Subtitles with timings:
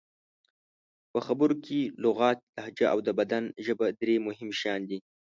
[1.11, 4.97] په خبرو کې لغت، لهجه او د بدن ژبه درې مهم شیان دي.